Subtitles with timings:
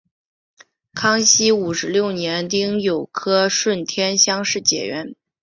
[0.95, 5.13] 康熙五十六年丁酉科顺天乡试解元。